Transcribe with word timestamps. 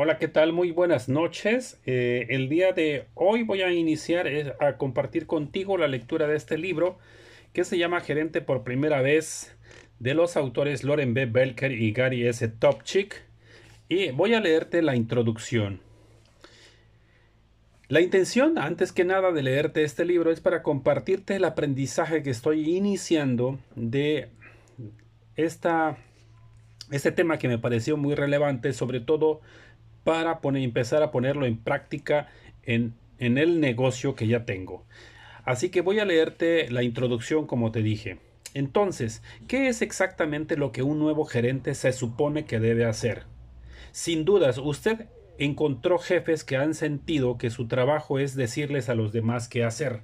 Hola, 0.00 0.18
¿qué 0.18 0.28
tal? 0.28 0.52
Muy 0.52 0.70
buenas 0.70 1.08
noches. 1.08 1.80
Eh, 1.84 2.28
el 2.30 2.48
día 2.48 2.72
de 2.72 3.06
hoy 3.14 3.42
voy 3.42 3.62
a 3.62 3.72
iniciar 3.72 4.28
eh, 4.28 4.54
a 4.60 4.76
compartir 4.76 5.26
contigo 5.26 5.76
la 5.76 5.88
lectura 5.88 6.28
de 6.28 6.36
este 6.36 6.56
libro 6.56 7.00
que 7.52 7.64
se 7.64 7.78
llama 7.78 8.00
Gerente 8.00 8.40
por 8.40 8.62
primera 8.62 9.02
vez 9.02 9.56
de 9.98 10.14
los 10.14 10.36
autores 10.36 10.84
Loren 10.84 11.14
B. 11.14 11.26
Belker 11.26 11.72
y 11.72 11.90
Gary 11.90 12.28
S. 12.28 12.46
Topchick. 12.46 13.24
Y 13.88 14.12
voy 14.12 14.34
a 14.34 14.40
leerte 14.40 14.82
la 14.82 14.94
introducción. 14.94 15.80
La 17.88 18.00
intención, 18.00 18.56
antes 18.56 18.92
que 18.92 19.04
nada, 19.04 19.32
de 19.32 19.42
leerte 19.42 19.82
este 19.82 20.04
libro 20.04 20.30
es 20.30 20.40
para 20.40 20.62
compartirte 20.62 21.34
el 21.34 21.44
aprendizaje 21.44 22.22
que 22.22 22.30
estoy 22.30 22.76
iniciando 22.76 23.58
de 23.74 24.28
esta, 25.34 25.98
este 26.92 27.10
tema 27.10 27.38
que 27.38 27.48
me 27.48 27.58
pareció 27.58 27.96
muy 27.96 28.14
relevante, 28.14 28.72
sobre 28.72 29.00
todo 29.00 29.40
para 30.08 30.40
empezar 30.54 31.02
a 31.02 31.10
ponerlo 31.10 31.44
en 31.44 31.58
práctica 31.58 32.28
en, 32.62 32.94
en 33.18 33.36
el 33.36 33.60
negocio 33.60 34.14
que 34.14 34.26
ya 34.26 34.46
tengo. 34.46 34.86
Así 35.44 35.68
que 35.68 35.82
voy 35.82 35.98
a 35.98 36.06
leerte 36.06 36.70
la 36.70 36.82
introducción 36.82 37.46
como 37.46 37.72
te 37.72 37.82
dije. 37.82 38.18
Entonces, 38.54 39.22
¿qué 39.48 39.68
es 39.68 39.82
exactamente 39.82 40.56
lo 40.56 40.72
que 40.72 40.82
un 40.82 40.98
nuevo 40.98 41.26
gerente 41.26 41.74
se 41.74 41.92
supone 41.92 42.46
que 42.46 42.58
debe 42.58 42.86
hacer? 42.86 43.24
Sin 43.92 44.24
dudas, 44.24 44.56
usted 44.56 45.08
encontró 45.36 45.98
jefes 45.98 46.42
que 46.42 46.56
han 46.56 46.72
sentido 46.72 47.36
que 47.36 47.50
su 47.50 47.68
trabajo 47.68 48.18
es 48.18 48.34
decirles 48.34 48.88
a 48.88 48.94
los 48.94 49.12
demás 49.12 49.46
qué 49.46 49.62
hacer. 49.62 50.00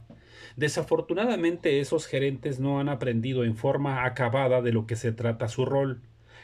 Desafortunadamente 0.56 1.80
esos 1.80 2.06
gerentes 2.06 2.60
no 2.60 2.78
han 2.78 2.90
aprendido 2.90 3.42
en 3.44 3.56
forma 3.56 4.04
acabada 4.04 4.60
de 4.60 4.72
lo 4.72 4.86
que 4.86 4.96
se 4.96 5.12
trata 5.12 5.48
su 5.48 5.64
rol, 5.64 6.02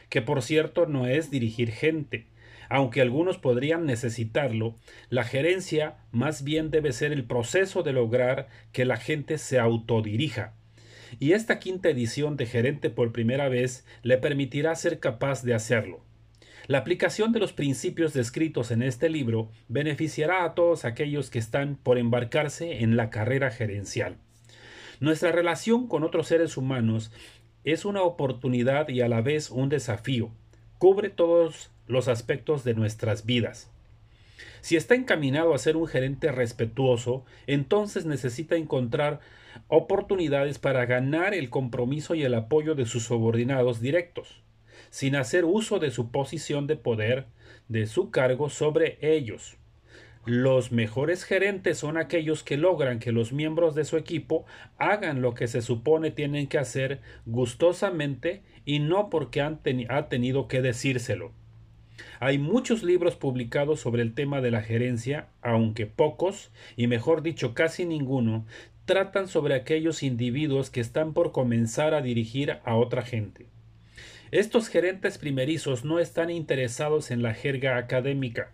que 0.09 0.23
por 0.23 0.41
cierto 0.41 0.87
no 0.87 1.05
es 1.05 1.29
dirigir 1.29 1.69
gente, 1.69 2.25
aunque 2.71 3.01
algunos 3.01 3.37
podrían 3.37 3.85
necesitarlo, 3.85 4.77
la 5.09 5.25
gerencia 5.25 5.97
más 6.13 6.45
bien 6.45 6.71
debe 6.71 6.93
ser 6.93 7.11
el 7.11 7.25
proceso 7.25 7.83
de 7.83 7.91
lograr 7.91 8.47
que 8.71 8.85
la 8.85 8.95
gente 8.95 9.37
se 9.37 9.59
autodirija. 9.59 10.53
Y 11.19 11.33
esta 11.33 11.59
quinta 11.59 11.89
edición 11.89 12.37
de 12.37 12.45
Gerente 12.45 12.89
por 12.89 13.11
primera 13.11 13.49
vez 13.49 13.85
le 14.03 14.17
permitirá 14.17 14.73
ser 14.75 15.01
capaz 15.01 15.43
de 15.43 15.53
hacerlo. 15.53 15.99
La 16.67 16.77
aplicación 16.77 17.33
de 17.33 17.39
los 17.39 17.51
principios 17.51 18.13
descritos 18.13 18.71
en 18.71 18.83
este 18.83 19.09
libro 19.09 19.51
beneficiará 19.67 20.45
a 20.45 20.55
todos 20.55 20.85
aquellos 20.85 21.29
que 21.29 21.39
están 21.39 21.75
por 21.75 21.97
embarcarse 21.97 22.83
en 22.83 22.95
la 22.95 23.09
carrera 23.09 23.51
gerencial. 23.51 24.15
Nuestra 25.01 25.33
relación 25.33 25.89
con 25.89 26.05
otros 26.05 26.27
seres 26.27 26.55
humanos 26.55 27.11
es 27.65 27.83
una 27.83 28.03
oportunidad 28.03 28.87
y 28.87 29.01
a 29.01 29.09
la 29.09 29.19
vez 29.19 29.49
un 29.49 29.67
desafío. 29.67 30.31
Cubre 30.77 31.09
todos 31.09 31.69
los 31.91 32.07
aspectos 32.07 32.63
de 32.63 32.73
nuestras 32.73 33.25
vidas. 33.25 33.69
Si 34.61 34.75
está 34.75 34.95
encaminado 34.95 35.53
a 35.53 35.57
ser 35.57 35.75
un 35.75 35.87
gerente 35.87 36.31
respetuoso, 36.31 37.25
entonces 37.47 38.05
necesita 38.05 38.55
encontrar 38.55 39.19
oportunidades 39.67 40.59
para 40.59 40.85
ganar 40.85 41.33
el 41.33 41.49
compromiso 41.49 42.15
y 42.15 42.23
el 42.23 42.33
apoyo 42.35 42.75
de 42.75 42.85
sus 42.85 43.03
subordinados 43.03 43.81
directos, 43.81 44.43
sin 44.89 45.15
hacer 45.15 45.45
uso 45.45 45.79
de 45.79 45.91
su 45.91 46.11
posición 46.11 46.67
de 46.67 46.75
poder, 46.75 47.25
de 47.67 47.87
su 47.87 48.11
cargo 48.11 48.49
sobre 48.49 48.97
ellos. 49.01 49.57
Los 50.25 50.71
mejores 50.71 51.23
gerentes 51.23 51.79
son 51.79 51.97
aquellos 51.97 52.43
que 52.43 52.55
logran 52.55 52.99
que 52.99 53.11
los 53.11 53.33
miembros 53.33 53.73
de 53.73 53.85
su 53.85 53.97
equipo 53.97 54.45
hagan 54.77 55.21
lo 55.23 55.33
que 55.33 55.47
se 55.47 55.63
supone 55.63 56.11
tienen 56.11 56.45
que 56.45 56.59
hacer 56.59 57.01
gustosamente 57.25 58.43
y 58.63 58.77
no 58.77 59.09
porque 59.09 59.41
han 59.41 59.59
ha 59.89 60.09
tenido 60.09 60.47
que 60.47 60.61
decírselo. 60.61 61.31
Hay 62.19 62.37
muchos 62.37 62.83
libros 62.83 63.15
publicados 63.15 63.79
sobre 63.79 64.01
el 64.01 64.13
tema 64.13 64.41
de 64.41 64.51
la 64.51 64.61
gerencia, 64.61 65.27
aunque 65.41 65.85
pocos, 65.85 66.51
y 66.75 66.87
mejor 66.87 67.21
dicho 67.21 67.53
casi 67.53 67.85
ninguno, 67.85 68.45
tratan 68.85 69.27
sobre 69.27 69.55
aquellos 69.55 70.03
individuos 70.03 70.69
que 70.69 70.81
están 70.81 71.13
por 71.13 71.31
comenzar 71.31 71.93
a 71.93 72.01
dirigir 72.01 72.57
a 72.63 72.75
otra 72.75 73.01
gente. 73.03 73.47
Estos 74.31 74.69
gerentes 74.69 75.17
primerizos 75.17 75.83
no 75.83 75.99
están 75.99 76.29
interesados 76.29 77.11
en 77.11 77.21
la 77.21 77.33
jerga 77.33 77.77
académica, 77.77 78.51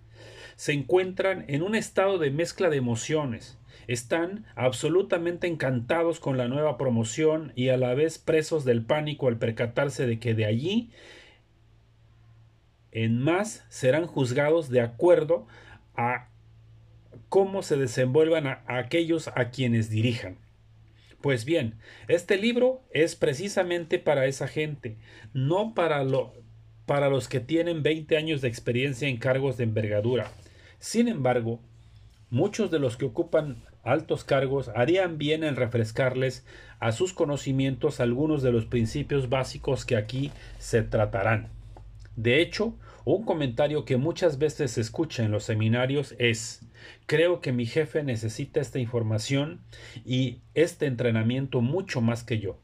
se 0.56 0.74
encuentran 0.74 1.46
en 1.48 1.62
un 1.62 1.76
estado 1.76 2.18
de 2.18 2.32
mezcla 2.32 2.70
de 2.70 2.78
emociones, 2.78 3.60
están 3.88 4.46
absolutamente 4.56 5.48
encantados 5.48 6.20
con 6.20 6.38
la 6.38 6.48
nueva 6.48 6.78
promoción 6.78 7.54
y 7.56 7.70
a 7.70 7.78
la 7.78 7.94
vez 7.94 8.18
presos 8.18 8.66
del 8.66 8.84
pánico 8.84 9.28
al 9.28 9.38
percatarse 9.38 10.06
de 10.06 10.20
que 10.20 10.34
de 10.34 10.46
allí 10.46 10.90
en 13.04 13.22
más 13.22 13.64
serán 13.70 14.08
juzgados 14.08 14.70
de 14.70 14.82
acuerdo 14.82 15.46
a 15.96 16.30
cómo 17.30 17.62
se 17.62 17.78
desenvuelvan 17.78 18.48
a, 18.48 18.64
aquellos 18.66 19.28
a 19.36 19.52
quienes 19.52 19.92
dirijan. 19.92 20.40
Pues 21.22 21.46
bien, 21.46 21.76
este 22.08 22.38
libro 22.38 22.82
es 22.92 23.16
precisamente 23.16 24.00
para 24.00 24.26
esa 24.26 24.48
gente, 24.48 24.98
no 25.32 25.76
para, 25.76 26.04
para 26.88 27.10
los 27.10 27.28
que 27.28 27.40
tienen 27.40 27.84
20 27.84 28.18
años 28.18 28.42
de 28.42 28.48
experiencia 28.48 29.08
en 29.08 29.18
cargos 29.18 29.58
de 29.58 29.66
envergadura. 29.66 30.32
Sin 30.80 31.08
embargo, 31.08 31.60
muchos 32.32 32.72
de 32.72 32.80
los 32.80 32.98
que 32.98 33.06
ocupan 33.06 33.64
altos 33.84 34.24
cargos 34.24 34.70
harían 34.70 35.20
bien 35.20 35.44
en 35.44 35.56
refrescarles 35.56 36.48
a 36.80 36.92
sus 36.92 37.14
conocimientos 37.14 38.00
algunos 38.00 38.42
de 38.42 38.52
los 38.52 38.66
principios 38.66 39.30
básicos 39.30 39.86
que 39.86 39.98
aquí 39.98 40.32
se 40.58 40.82
tratarán. 40.82 41.57
De 42.18 42.42
hecho, 42.42 42.76
un 43.06 43.24
comentario 43.24 43.86
que 43.86 43.96
muchas 43.96 44.40
veces 44.40 44.72
se 44.72 44.82
escucha 44.82 45.24
en 45.24 45.32
los 45.32 45.44
seminarios 45.44 46.16
es 46.18 46.66
creo 47.06 47.42
que 47.42 47.52
mi 47.54 47.68
jefe 47.68 48.04
necesita 48.04 48.60
esta 48.60 48.80
información 48.80 49.62
y 50.04 50.42
este 50.56 50.88
entrenamiento 50.88 51.62
mucho 51.62 52.02
más 52.02 52.24
que 52.24 52.40
yo. 52.40 52.60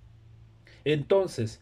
Entonces, 0.86 1.62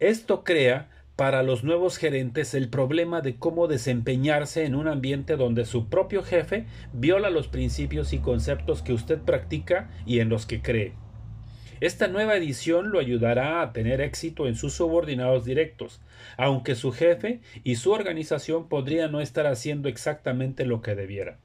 esto 0.00 0.42
crea 0.42 0.90
para 1.14 1.44
los 1.44 1.62
nuevos 1.62 1.96
gerentes 1.96 2.52
el 2.54 2.68
problema 2.68 3.20
de 3.20 3.36
cómo 3.36 3.68
desempeñarse 3.68 4.64
en 4.64 4.74
un 4.74 4.88
ambiente 4.88 5.36
donde 5.36 5.66
su 5.66 5.88
propio 5.88 6.24
jefe 6.24 6.66
viola 6.92 7.30
los 7.30 7.46
principios 7.46 8.12
y 8.12 8.18
conceptos 8.18 8.82
que 8.82 8.92
usted 8.92 9.20
practica 9.20 9.88
y 10.04 10.18
en 10.18 10.30
los 10.30 10.46
que 10.46 10.62
cree. 10.62 10.94
Esta 11.80 12.08
nueva 12.08 12.36
edición 12.36 12.90
lo 12.90 12.98
ayudará 12.98 13.62
a 13.62 13.72
tener 13.72 14.02
éxito 14.02 14.46
en 14.46 14.54
sus 14.54 14.74
subordinados 14.74 15.46
directos, 15.46 16.02
aunque 16.36 16.74
su 16.74 16.92
jefe 16.92 17.40
y 17.64 17.76
su 17.76 17.92
organización 17.92 18.68
podrían 18.68 19.12
no 19.12 19.22
estar 19.22 19.46
haciendo 19.46 19.88
exactamente 19.88 20.66
lo 20.66 20.82
que 20.82 20.94
debiera. 20.94 21.38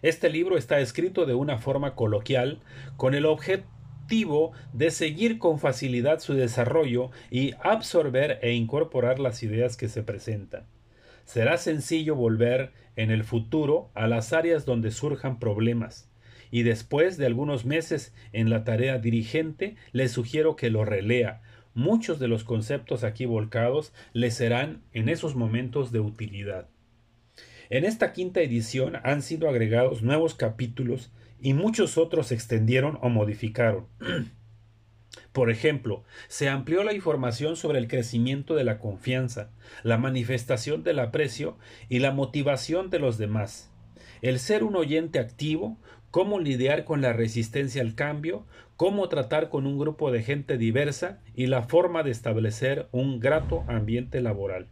Este 0.00 0.30
libro 0.30 0.56
está 0.56 0.80
escrito 0.80 1.26
de 1.26 1.34
una 1.34 1.58
forma 1.58 1.94
coloquial, 1.94 2.60
con 2.96 3.14
el 3.14 3.26
objetivo 3.26 4.52
de 4.72 4.90
seguir 4.90 5.38
con 5.38 5.58
facilidad 5.58 6.20
su 6.20 6.32
desarrollo 6.32 7.10
y 7.30 7.52
absorber 7.62 8.38
e 8.40 8.52
incorporar 8.52 9.18
las 9.18 9.42
ideas 9.42 9.76
que 9.76 9.88
se 9.88 10.02
presentan. 10.02 10.64
Será 11.26 11.58
sencillo 11.58 12.14
volver 12.14 12.72
en 12.96 13.10
el 13.10 13.24
futuro 13.24 13.90
a 13.92 14.06
las 14.06 14.32
áreas 14.32 14.64
donde 14.64 14.90
surjan 14.90 15.38
problemas, 15.38 16.07
y 16.50 16.62
después 16.62 17.16
de 17.16 17.26
algunos 17.26 17.64
meses 17.64 18.14
en 18.32 18.50
la 18.50 18.64
tarea 18.64 18.98
dirigente, 18.98 19.76
le 19.92 20.08
sugiero 20.08 20.56
que 20.56 20.70
lo 20.70 20.84
relea. 20.84 21.42
Muchos 21.74 22.18
de 22.18 22.28
los 22.28 22.44
conceptos 22.44 23.04
aquí 23.04 23.26
volcados 23.26 23.92
le 24.12 24.30
serán 24.30 24.82
en 24.92 25.08
esos 25.08 25.36
momentos 25.36 25.92
de 25.92 26.00
utilidad. 26.00 26.68
En 27.70 27.84
esta 27.84 28.12
quinta 28.12 28.40
edición 28.40 28.96
han 29.04 29.22
sido 29.22 29.48
agregados 29.48 30.02
nuevos 30.02 30.34
capítulos 30.34 31.12
y 31.40 31.54
muchos 31.54 31.98
otros 31.98 32.28
se 32.28 32.34
extendieron 32.34 32.98
o 33.02 33.10
modificaron. 33.10 33.86
Por 35.32 35.50
ejemplo, 35.50 36.04
se 36.28 36.48
amplió 36.48 36.82
la 36.82 36.94
información 36.94 37.56
sobre 37.56 37.78
el 37.78 37.88
crecimiento 37.88 38.54
de 38.54 38.64
la 38.64 38.78
confianza, 38.78 39.50
la 39.82 39.98
manifestación 39.98 40.82
del 40.82 40.98
aprecio 40.98 41.58
y 41.88 41.98
la 41.98 42.10
motivación 42.10 42.90
de 42.90 42.98
los 42.98 43.18
demás. 43.18 43.70
El 44.20 44.40
ser 44.40 44.64
un 44.64 44.74
oyente 44.74 45.18
activo, 45.18 45.78
cómo 46.10 46.38
lidiar 46.38 46.84
con 46.84 47.00
la 47.00 47.12
resistencia 47.12 47.82
al 47.82 47.94
cambio, 47.94 48.44
cómo 48.76 49.08
tratar 49.08 49.48
con 49.48 49.66
un 49.66 49.78
grupo 49.78 50.10
de 50.10 50.22
gente 50.22 50.58
diversa 50.58 51.20
y 51.34 51.46
la 51.46 51.62
forma 51.62 52.02
de 52.02 52.10
establecer 52.10 52.88
un 52.92 53.20
grato 53.20 53.64
ambiente 53.68 54.20
laboral. 54.20 54.68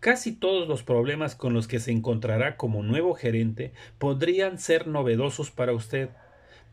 Casi 0.00 0.32
todos 0.32 0.68
los 0.68 0.82
problemas 0.82 1.34
con 1.34 1.54
los 1.54 1.66
que 1.66 1.80
se 1.80 1.90
encontrará 1.90 2.56
como 2.56 2.82
nuevo 2.82 3.14
gerente 3.14 3.72
podrían 3.98 4.58
ser 4.58 4.86
novedosos 4.86 5.50
para 5.50 5.72
usted, 5.72 6.10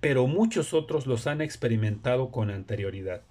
pero 0.02 0.28
muchos 0.28 0.74
otros 0.74 1.08
los 1.08 1.28
han 1.28 1.42
experimentado 1.42 2.32
con 2.32 2.50
anterioridad. 2.50 3.22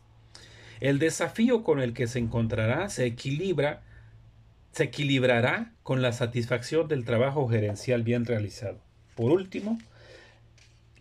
El 0.81 0.99
desafío 0.99 1.63
con 1.63 1.81
el 1.81 1.93
que 1.93 2.07
se 2.07 2.19
encontrará 2.19 2.89
se 2.89 3.05
equilibra 3.05 3.83
se 4.73 4.85
equilibrará 4.85 5.73
con 5.83 6.01
la 6.01 6.13
satisfacción 6.13 6.87
del 6.89 7.05
trabajo 7.05 7.49
gerencial 7.49 8.03
bien 8.03 8.25
realizado. 8.25 8.79
Por 9.17 9.33
último, 9.33 9.79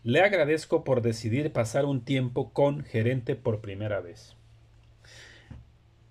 le 0.04 0.22
agradezco 0.22 0.84
por 0.84 1.02
decidir 1.02 1.52
pasar 1.52 1.86
un 1.86 2.04
tiempo 2.04 2.54
con 2.54 2.84
gerente 2.84 3.36
por 3.36 3.62
primera 3.62 4.00
vez. 4.00 4.36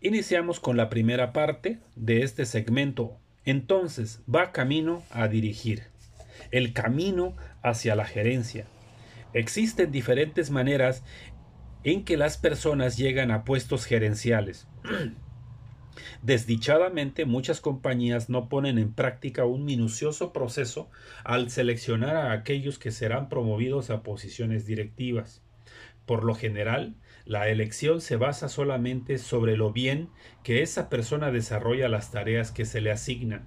Iniciamos 0.01 0.61
con 0.61 0.77
la 0.77 0.89
primera 0.89 1.33
parte 1.33 1.79
de 1.97 2.23
este 2.23 2.47
segmento. 2.47 3.17
Entonces, 3.45 4.21
va 4.33 4.53
camino 4.53 5.03
a 5.11 5.27
dirigir. 5.27 5.85
El 6.51 6.73
camino 6.73 7.35
hacia 7.63 7.97
la 7.97 8.05
gerencia. 8.05 8.67
Existen 9.33 9.91
diferentes 9.91 10.51
maneras 10.51 11.03
en 11.83 12.05
que 12.05 12.17
las 12.17 12.37
personas 12.37 12.97
llegan 12.97 13.31
a 13.31 13.45
puestos 13.45 13.87
gerenciales. 13.87 14.69
Desdichadamente, 16.23 17.25
muchas 17.25 17.61
compañías 17.61 18.29
no 18.29 18.49
ponen 18.49 18.79
en 18.79 18.93
práctica 18.93 19.45
un 19.45 19.65
minucioso 19.65 20.33
proceso 20.33 20.91
al 21.25 21.51
seleccionar 21.51 22.17
a 22.17 22.33
aquellos 22.33 22.79
que 22.79 22.91
serán 22.91 23.29
promovidos 23.29 23.91
a 23.91 24.03
posiciones 24.03 24.67
directivas. 24.67 25.43
Por 26.07 26.25
lo 26.25 26.35
general, 26.35 26.97
la 27.25 27.49
elección 27.49 28.01
se 28.01 28.17
basa 28.17 28.49
solamente 28.49 29.19
sobre 29.19 29.57
lo 29.57 29.73
bien 29.73 30.09
que 30.43 30.63
esa 30.63 30.89
persona 30.89 31.31
desarrolla 31.31 31.89
las 31.89 32.11
tareas 32.11 32.51
que 32.51 32.65
se 32.65 32.81
le 32.81 32.91
asignan. 32.91 33.47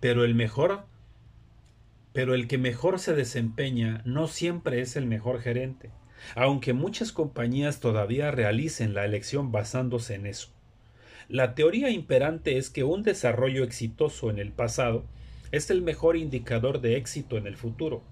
Pero 0.00 0.24
el 0.24 0.34
mejor 0.34 0.86
pero 2.12 2.34
el 2.34 2.46
que 2.46 2.58
mejor 2.58 3.00
se 3.00 3.12
desempeña 3.12 4.00
no 4.04 4.28
siempre 4.28 4.80
es 4.80 4.94
el 4.94 5.04
mejor 5.04 5.40
gerente, 5.40 5.90
aunque 6.36 6.72
muchas 6.72 7.10
compañías 7.10 7.80
todavía 7.80 8.30
realicen 8.30 8.94
la 8.94 9.04
elección 9.04 9.50
basándose 9.50 10.14
en 10.14 10.26
eso. 10.26 10.54
La 11.28 11.54
teoría 11.54 11.88
imperante 11.88 12.58
es 12.58 12.68
que 12.68 12.84
un 12.84 13.02
desarrollo 13.02 13.64
exitoso 13.64 14.28
en 14.28 14.38
el 14.38 14.52
pasado 14.52 15.04
es 15.52 15.70
el 15.70 15.80
mejor 15.80 16.16
indicador 16.16 16.80
de 16.80 16.96
éxito 16.96 17.38
en 17.38 17.46
el 17.46 17.56
futuro. 17.56 18.02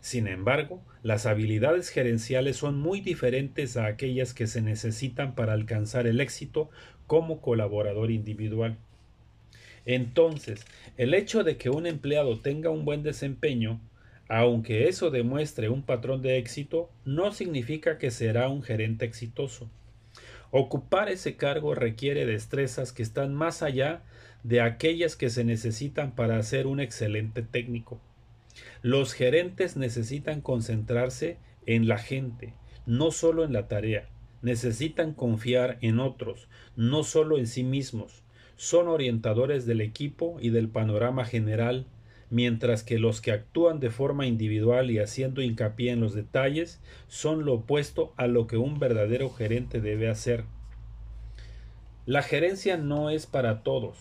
Sin 0.00 0.28
embargo, 0.28 0.82
las 1.02 1.26
habilidades 1.26 1.88
gerenciales 1.88 2.56
son 2.56 2.78
muy 2.78 3.00
diferentes 3.00 3.76
a 3.76 3.86
aquellas 3.86 4.34
que 4.34 4.46
se 4.46 4.60
necesitan 4.60 5.34
para 5.34 5.52
alcanzar 5.52 6.06
el 6.06 6.20
éxito 6.20 6.70
como 7.06 7.40
colaborador 7.40 8.10
individual. 8.10 8.78
Entonces, 9.84 10.64
el 10.96 11.14
hecho 11.14 11.42
de 11.42 11.56
que 11.56 11.70
un 11.70 11.86
empleado 11.86 12.38
tenga 12.38 12.70
un 12.70 12.84
buen 12.84 13.02
desempeño, 13.02 13.80
aunque 14.28 14.88
eso 14.88 15.10
demuestre 15.10 15.68
un 15.68 15.82
patrón 15.82 16.22
de 16.22 16.38
éxito, 16.38 16.90
no 17.04 17.32
significa 17.32 17.98
que 17.98 18.10
será 18.10 18.48
un 18.48 18.62
gerente 18.62 19.04
exitoso. 19.04 19.68
Ocupar 20.54 21.08
ese 21.08 21.36
cargo 21.36 21.74
requiere 21.74 22.26
destrezas 22.26 22.92
que 22.92 23.02
están 23.02 23.32
más 23.34 23.62
allá 23.62 24.02
de 24.42 24.60
aquellas 24.60 25.16
que 25.16 25.30
se 25.30 25.44
necesitan 25.44 26.14
para 26.14 26.42
ser 26.42 26.66
un 26.66 26.78
excelente 26.78 27.40
técnico. 27.40 27.98
Los 28.82 29.14
gerentes 29.14 29.78
necesitan 29.78 30.42
concentrarse 30.42 31.38
en 31.64 31.88
la 31.88 31.96
gente, 31.96 32.52
no 32.84 33.12
solo 33.12 33.44
en 33.44 33.54
la 33.54 33.66
tarea. 33.66 34.10
Necesitan 34.42 35.14
confiar 35.14 35.78
en 35.80 36.00
otros, 36.00 36.48
no 36.76 37.02
solo 37.02 37.38
en 37.38 37.46
sí 37.46 37.64
mismos. 37.64 38.22
Son 38.56 38.88
orientadores 38.88 39.64
del 39.64 39.80
equipo 39.80 40.36
y 40.38 40.50
del 40.50 40.68
panorama 40.68 41.24
general, 41.24 41.86
mientras 42.32 42.82
que 42.82 42.98
los 42.98 43.20
que 43.20 43.30
actúan 43.30 43.78
de 43.78 43.90
forma 43.90 44.26
individual 44.26 44.90
y 44.90 44.98
haciendo 44.98 45.42
hincapié 45.42 45.92
en 45.92 46.00
los 46.00 46.14
detalles 46.14 46.80
son 47.06 47.44
lo 47.44 47.52
opuesto 47.52 48.14
a 48.16 48.26
lo 48.26 48.46
que 48.46 48.56
un 48.56 48.78
verdadero 48.78 49.28
gerente 49.28 49.82
debe 49.82 50.08
hacer. 50.08 50.44
La 52.06 52.22
gerencia 52.22 52.78
no 52.78 53.10
es 53.10 53.26
para 53.26 53.62
todos. 53.62 53.98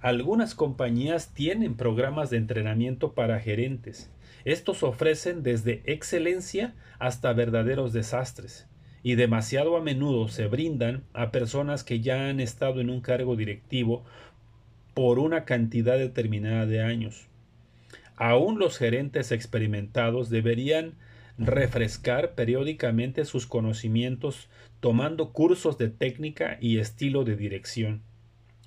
Algunas 0.00 0.56
compañías 0.56 1.32
tienen 1.34 1.76
programas 1.76 2.30
de 2.30 2.38
entrenamiento 2.38 3.12
para 3.12 3.38
gerentes. 3.38 4.10
Estos 4.44 4.82
ofrecen 4.82 5.44
desde 5.44 5.82
excelencia 5.84 6.74
hasta 6.98 7.32
verdaderos 7.32 7.92
desastres 7.92 8.66
y 9.04 9.14
demasiado 9.14 9.76
a 9.76 9.80
menudo 9.80 10.26
se 10.26 10.48
brindan 10.48 11.04
a 11.12 11.30
personas 11.30 11.84
que 11.84 12.00
ya 12.00 12.28
han 12.28 12.40
estado 12.40 12.80
en 12.80 12.90
un 12.90 13.00
cargo 13.00 13.36
directivo 13.36 14.04
por 14.94 15.20
una 15.20 15.44
cantidad 15.44 15.96
determinada 15.96 16.66
de 16.66 16.82
años. 16.82 17.28
Aún 18.18 18.58
los 18.58 18.78
gerentes 18.78 19.30
experimentados 19.30 20.28
deberían 20.28 20.94
refrescar 21.38 22.34
periódicamente 22.34 23.24
sus 23.24 23.46
conocimientos 23.46 24.48
tomando 24.80 25.32
cursos 25.32 25.78
de 25.78 25.88
técnica 25.88 26.58
y 26.60 26.78
estilo 26.78 27.22
de 27.22 27.36
dirección. 27.36 28.02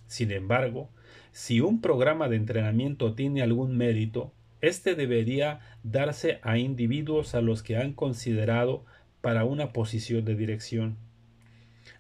Sin 0.08 0.32
embargo, 0.32 0.90
si 1.34 1.60
un 1.60 1.82
programa 1.82 2.30
de 2.30 2.38
entrenamiento 2.38 3.14
tiene 3.14 3.42
algún 3.42 3.76
mérito, 3.76 4.32
éste 4.62 4.96
debería 4.96 5.60
darse 5.84 6.40
a 6.44 6.58
individuos 6.58 7.36
a 7.36 7.42
los 7.42 7.62
que 7.62 7.76
han 7.76 7.92
considerado 7.92 8.86
para 9.20 9.44
una 9.44 9.74
posición 9.74 10.24
de 10.24 10.36
dirección. 10.36 10.96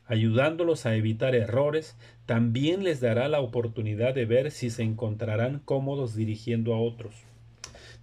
Ayudándolos 0.06 0.86
a 0.86 0.95
evitar 0.95 1.36
errores, 1.36 1.97
también 2.25 2.86
les 2.86 3.01
dará 3.01 3.27
la 3.27 3.42
oportunidad 3.42 4.13
de 4.13 4.25
ver 4.25 4.51
si 4.51 4.69
se 4.69 4.83
encontrarán 4.83 5.59
cómodos 5.59 6.15
dirigiendo 6.15 6.74
a 6.74 6.80
otros. 6.80 7.13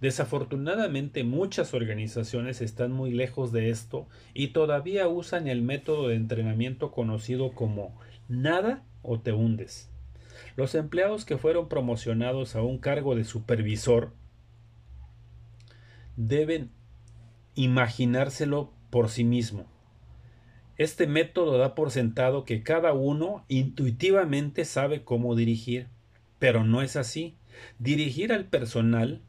Desafortunadamente 0.01 1.25
muchas 1.25 1.73
organizaciones 1.73 2.61
están 2.61 2.91
muy 2.91 3.11
lejos 3.11 3.51
de 3.51 3.69
esto 3.69 4.07
y 4.33 4.49
todavía 4.49 5.07
usan 5.09 5.47
el 5.47 5.61
método 5.61 6.07
de 6.07 6.15
entrenamiento 6.15 6.91
conocido 6.91 7.51
como 7.51 7.97
nada 8.29 8.85
o 9.01 9.19
te 9.19 9.33
hundes. 9.33 9.89
Los 10.55 10.73
empleados 10.75 11.25
que 11.25 11.37
fueron 11.37 11.67
promocionados 11.67 12.55
a 12.55 12.61
un 12.61 12.77
cargo 12.77 13.15
de 13.15 13.25
supervisor 13.25 14.13
deben 16.15 16.71
imaginárselo 17.55 18.71
por 18.89 19.09
sí 19.09 19.25
mismo. 19.25 19.65
Este 20.77 21.07
método 21.07 21.57
da 21.57 21.75
por 21.75 21.91
sentado 21.91 22.45
que 22.45 22.63
cada 22.63 22.93
uno 22.93 23.43
intuitivamente 23.49 24.63
sabe 24.63 25.03
cómo 25.03 25.35
dirigir, 25.35 25.87
pero 26.39 26.63
no 26.63 26.81
es 26.81 26.95
así. 26.95 27.35
Dirigir 27.79 28.31
al 28.31 28.45
personal 28.45 29.21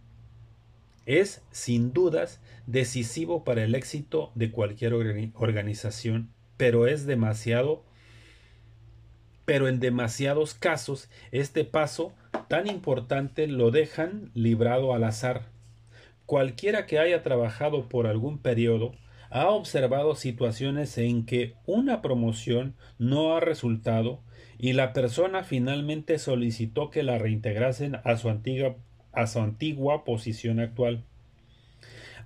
es, 1.19 1.43
sin 1.51 1.93
dudas, 1.93 2.41
decisivo 2.67 3.45
para 3.45 3.65
el 3.65 3.75
éxito 3.75 4.33
de 4.35 4.51
cualquier 4.51 4.95
organización, 4.95 6.31
pero 6.57 6.87
es 6.87 7.07
demasiado 7.07 7.85
pero 9.51 9.67
en 9.67 9.81
demasiados 9.81 10.55
casos 10.55 11.11
este 11.33 11.65
paso 11.65 12.13
tan 12.47 12.69
importante 12.69 13.49
lo 13.49 13.73
dejan 13.73 14.31
librado 14.33 14.95
al 14.95 15.03
azar. 15.03 15.47
Cualquiera 16.25 16.87
que 16.87 17.01
haya 17.01 17.25
trabajado 17.25 17.89
por 17.89 18.07
algún 18.07 18.39
periodo 18.39 18.93
ha 19.29 19.49
observado 19.49 20.15
situaciones 20.15 20.97
en 20.99 21.27
que 21.27 21.55
una 21.67 22.01
promoción 22.01 22.77
no 22.99 23.35
ha 23.35 23.41
resultado 23.41 24.21
y 24.57 24.73
la 24.75 24.93
persona 24.93 25.43
finalmente 25.43 26.21
solicitó 26.21 26.91
que 26.91 27.03
la 27.03 27.19
reintegrasen 27.19 27.97
a 28.05 28.17
su 28.17 28.29
antigua, 28.29 28.77
a 29.13 29.27
su 29.27 29.41
antigua 29.41 30.05
posición 30.05 30.61
actual. 30.61 31.05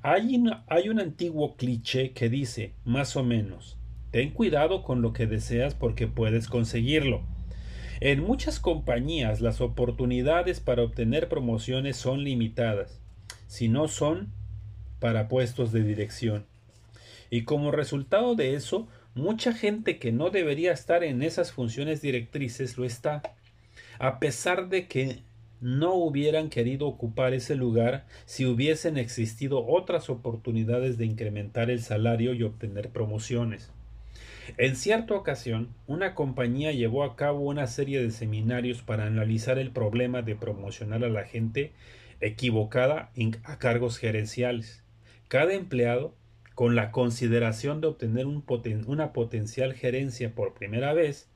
Hay, 0.03 0.43
hay 0.69 0.89
un 0.89 1.01
antiguo 1.01 1.57
cliché 1.57 2.13
que 2.13 2.29
dice, 2.29 2.73
más 2.85 3.17
o 3.17 3.25
menos, 3.25 3.79
ten 4.11 4.31
cuidado 4.31 4.83
con 4.83 5.03
lo 5.03 5.13
que 5.13 5.27
deseas 5.27 5.75
porque 5.75 6.07
puedes 6.07 6.47
conseguirlo. 6.47 7.23
En 8.01 8.23
muchas 8.23 8.61
compañías 8.61 9.41
las 9.41 9.61
oportunidades 9.61 10.61
para 10.61 10.83
obtener 10.83 11.29
promociones 11.29 11.97
son 11.97 12.23
limitadas, 12.23 13.01
si 13.47 13.69
no 13.69 13.89
son 13.89 14.33
para 14.99 15.29
puestos 15.29 15.73
de 15.73 15.83
dirección. 15.83 16.45
Y 17.31 17.45
como 17.45 17.71
resultado 17.71 18.35
de 18.35 18.55
eso, 18.55 18.89
mucha 19.15 19.53
gente 19.53 19.99
que 19.99 20.13
no 20.13 20.31
debería 20.31 20.73
estar 20.73 21.03
en 21.05 21.23
esas 21.23 21.53
funciones 21.53 22.03
directrices 22.03 22.77
lo 22.77 22.85
está, 22.85 23.23
a 23.99 24.19
pesar 24.19 24.69
de 24.69 24.87
que 24.87 25.21
no 25.65 25.95
hubieran 25.95 26.51
querido 26.51 26.87
ocupar 26.87 27.33
ese 27.33 27.55
lugar 27.55 28.05
si 28.27 28.45
hubiesen 28.45 28.99
existido 28.99 29.67
otras 29.67 30.11
oportunidades 30.11 30.99
de 30.99 31.07
incrementar 31.07 31.71
el 31.71 31.81
salario 31.81 32.35
y 32.35 32.43
obtener 32.43 32.91
promociones. 32.91 33.73
En 34.59 34.77
cierta 34.77 35.15
ocasión, 35.15 35.71
una 35.87 36.15
compañía 36.15 36.71
llevó 36.73 37.03
a 37.03 37.17
cabo 37.17 37.41
una 37.41 37.67
serie 37.67 38.03
de 38.03 38.11
seminarios 38.11 38.83
para 38.83 39.07
analizar 39.07 39.59
el 39.59 39.71
problema 39.71 40.21
de 40.21 40.37
promocionar 40.37 41.03
a 41.03 41.09
la 41.09 41.25
gente 41.25 41.73
equivocada 42.21 43.11
a 43.45 43.59
cargos 43.59 43.97
gerenciales. 43.97 44.85
Cada 45.29 45.55
empleado 45.55 46.15
con 46.55 46.75
la 46.75 46.91
consideración 46.91 47.81
de 47.81 47.87
obtener 47.87 48.27
una 48.27 49.15
potencial 49.15 49.73
gerencia 49.73 50.35
por 50.35 50.53
primera 50.53 50.93
vez, 50.93 51.31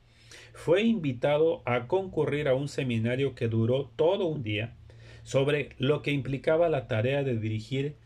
fue 0.52 0.82
invitado 0.82 1.62
a 1.64 1.86
concurrir 1.86 2.48
a 2.48 2.54
un 2.54 2.68
seminario 2.68 3.34
que 3.34 3.48
duró 3.48 3.90
todo 3.96 4.26
un 4.26 4.42
día 4.42 4.74
sobre 5.22 5.70
lo 5.78 6.02
que 6.02 6.10
implicaba 6.10 6.68
la 6.68 6.88
tarea 6.88 7.22
de 7.22 7.38
dirigir, 7.38 7.96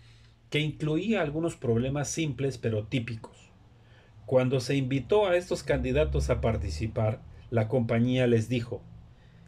que 0.51 0.61
incluía 0.61 1.23
algunos 1.23 1.57
problemas 1.57 2.09
simples 2.09 2.59
pero 2.59 2.85
típicos. 2.87 3.37
Cuando 4.27 4.61
se 4.61 4.77
invitó 4.77 5.27
a 5.27 5.37
estos 5.37 5.63
candidatos 5.63 6.31
a 6.31 6.41
participar, 6.41 7.23
la 7.51 7.69
compañía 7.69 8.27
les 8.27 8.49
dijo 8.49 8.83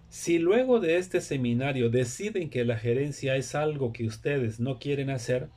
Si 0.09 0.39
luego 0.39 0.79
de 0.79 0.99
este 0.99 1.21
seminario 1.21 1.91
deciden 1.91 2.51
que 2.51 2.65
la 2.65 2.77
gerencia 2.77 3.37
es 3.37 3.55
algo 3.55 3.93
que 3.93 4.07
ustedes 4.07 4.61
no 4.61 4.79
quieren 4.79 5.11
hacer, 5.11 5.49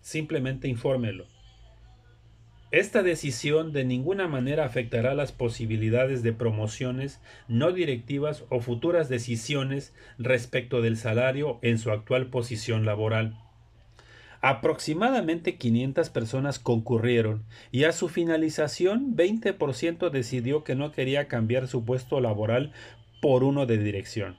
simplemente 0.00 0.68
infórmelo. 0.68 1.26
Esta 2.72 3.02
decisión 3.02 3.74
de 3.74 3.84
ninguna 3.84 4.28
manera 4.28 4.64
afectará 4.64 5.14
las 5.14 5.30
posibilidades 5.30 6.22
de 6.22 6.32
promociones 6.32 7.20
no 7.46 7.70
directivas 7.70 8.44
o 8.48 8.60
futuras 8.60 9.10
decisiones 9.10 9.92
respecto 10.16 10.80
del 10.80 10.96
salario 10.96 11.58
en 11.60 11.76
su 11.76 11.90
actual 11.90 12.28
posición 12.28 12.86
laboral. 12.86 13.38
Aproximadamente 14.40 15.56
500 15.56 16.08
personas 16.08 16.58
concurrieron 16.58 17.44
y 17.72 17.84
a 17.84 17.92
su 17.92 18.08
finalización 18.08 19.14
20% 19.14 20.08
decidió 20.08 20.64
que 20.64 20.74
no 20.74 20.92
quería 20.92 21.28
cambiar 21.28 21.68
su 21.68 21.84
puesto 21.84 22.22
laboral 22.22 22.72
por 23.20 23.44
uno 23.44 23.66
de 23.66 23.76
dirección. 23.76 24.38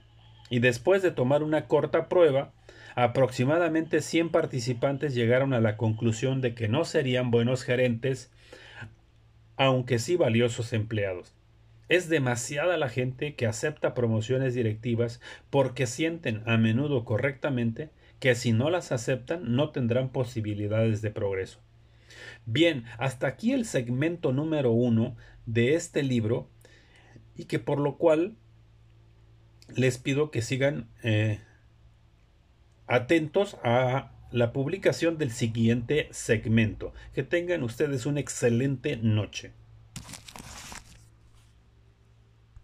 Y 0.49 0.57
después 0.57 1.03
de 1.03 1.11
tomar 1.11 1.43
una 1.43 1.67
corta 1.67 2.09
prueba, 2.09 2.51
aproximadamente 2.95 4.01
100 4.01 4.29
participantes 4.29 5.15
llegaron 5.15 5.53
a 5.53 5.61
la 5.61 5.77
conclusión 5.77 6.41
de 6.41 6.53
que 6.53 6.67
no 6.67 6.85
serían 6.85 7.31
buenos 7.31 7.63
gerentes, 7.63 8.31
aunque 9.57 9.99
sí 9.99 10.15
valiosos 10.15 10.73
empleados. 10.73 11.33
Es 11.89 12.09
demasiada 12.09 12.77
la 12.77 12.89
gente 12.89 13.35
que 13.35 13.45
acepta 13.45 13.93
promociones 13.93 14.55
directivas 14.55 15.21
porque 15.49 15.85
sienten 15.85 16.41
a 16.45 16.57
menudo 16.57 17.05
correctamente 17.05 17.89
que 18.19 18.35
si 18.35 18.53
no 18.53 18.69
las 18.69 18.91
aceptan 18.91 19.55
no 19.55 19.71
tendrán 19.71 20.09
posibilidades 20.09 21.01
de 21.01 21.11
progreso. 21.11 21.59
Bien, 22.45 22.85
hasta 22.97 23.27
aquí 23.27 23.51
el 23.51 23.65
segmento 23.65 24.31
número 24.31 24.71
uno 24.71 25.15
de 25.45 25.75
este 25.75 26.03
libro 26.03 26.47
y 27.35 27.45
que 27.45 27.59
por 27.59 27.79
lo 27.79 27.97
cual 27.97 28.35
les 29.75 29.97
pido 29.97 30.31
que 30.31 30.41
sigan 30.41 30.87
eh, 31.03 31.39
atentos 32.87 33.57
a 33.63 34.11
la 34.31 34.51
publicación 34.51 35.17
del 35.17 35.31
siguiente 35.31 36.07
segmento. 36.11 36.93
Que 37.13 37.23
tengan 37.23 37.63
ustedes 37.63 38.05
una 38.05 38.19
excelente 38.19 38.97
noche. 38.97 39.51